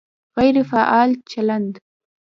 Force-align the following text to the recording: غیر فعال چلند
غیر 0.37 0.55
فعال 0.69 1.11
چلند 1.31 1.73